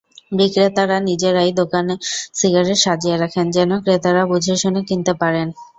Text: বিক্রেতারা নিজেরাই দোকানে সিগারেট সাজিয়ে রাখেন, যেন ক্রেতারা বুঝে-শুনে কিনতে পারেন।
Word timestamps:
বিক্রেতারা 0.31 0.97
নিজেরাই 1.09 1.51
দোকানে 1.53 1.93
সিগারেট 2.35 2.79
সাজিয়ে 2.79 3.15
রাখেন, 3.17 3.45
যেন 3.51 3.71
ক্রেতারা 3.83 4.23
বুঝে-শুনে 4.31 4.81
কিনতে 4.89 5.13
পারেন। 5.21 5.47